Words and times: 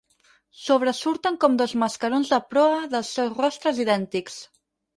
Sobresurten 0.61 1.37
com 1.43 1.59
dos 1.59 1.75
mascarons 1.85 2.33
de 2.33 2.41
proa 2.55 2.81
dels 2.97 3.13
seus 3.19 3.39
rostres 3.43 3.87
idèntics. 3.87 4.43